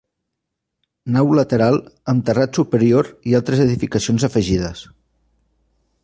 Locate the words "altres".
3.41-3.61